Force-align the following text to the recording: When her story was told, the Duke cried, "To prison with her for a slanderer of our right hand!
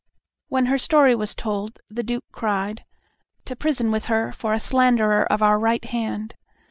When 0.49 0.65
her 0.65 0.79
story 0.79 1.13
was 1.13 1.35
told, 1.35 1.77
the 1.87 2.01
Duke 2.01 2.23
cried, 2.31 2.85
"To 3.45 3.55
prison 3.55 3.91
with 3.91 4.05
her 4.05 4.31
for 4.31 4.51
a 4.51 4.59
slanderer 4.59 5.31
of 5.31 5.43
our 5.43 5.59
right 5.59 5.85
hand! 5.85 6.33